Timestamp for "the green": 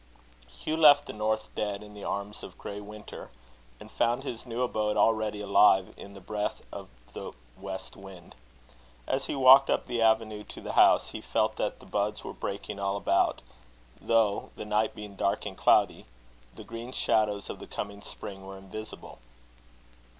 16.55-16.91